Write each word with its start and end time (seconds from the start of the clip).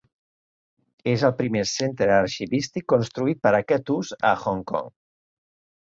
És 1.11 1.25
el 1.29 1.35
primer 1.41 1.61
centre 1.73 2.09
arxivístic 2.17 2.89
construït 2.97 3.45
per 3.47 3.55
a 3.55 3.55
aquest 3.63 3.97
ús 4.01 4.15
a 4.35 4.37
Hong 4.45 4.69
Kong. 4.75 4.93